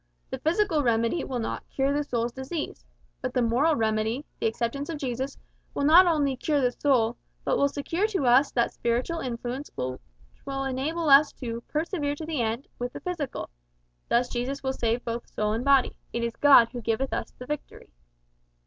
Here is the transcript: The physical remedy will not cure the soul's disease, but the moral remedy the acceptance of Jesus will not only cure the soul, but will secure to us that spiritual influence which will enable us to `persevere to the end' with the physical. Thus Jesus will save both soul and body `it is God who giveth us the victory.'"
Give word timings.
The 0.31 0.39
physical 0.39 0.81
remedy 0.81 1.23
will 1.23 1.37
not 1.37 1.69
cure 1.69 1.93
the 1.93 2.03
soul's 2.03 2.31
disease, 2.31 2.83
but 3.21 3.35
the 3.35 3.41
moral 3.43 3.75
remedy 3.75 4.25
the 4.39 4.47
acceptance 4.47 4.89
of 4.89 4.97
Jesus 4.97 5.37
will 5.75 5.83
not 5.85 6.07
only 6.07 6.35
cure 6.35 6.59
the 6.59 6.71
soul, 6.71 7.17
but 7.45 7.55
will 7.55 7.67
secure 7.67 8.07
to 8.07 8.25
us 8.25 8.51
that 8.51 8.73
spiritual 8.73 9.19
influence 9.19 9.69
which 9.75 9.99
will 10.43 10.63
enable 10.65 11.07
us 11.07 11.31
to 11.33 11.61
`persevere 11.71 12.15
to 12.17 12.25
the 12.25 12.41
end' 12.41 12.67
with 12.79 12.93
the 12.93 12.99
physical. 12.99 13.51
Thus 14.09 14.27
Jesus 14.27 14.63
will 14.63 14.73
save 14.73 15.05
both 15.05 15.29
soul 15.29 15.53
and 15.53 15.63
body 15.63 15.95
`it 16.11 16.23
is 16.23 16.35
God 16.35 16.69
who 16.69 16.81
giveth 16.81 17.13
us 17.13 17.29
the 17.37 17.45
victory.'" 17.45 17.91